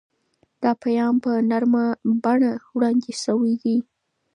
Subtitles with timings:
[0.61, 1.85] دا پیغام په نرمه
[2.23, 3.77] بڼه وړاندې شوی دی.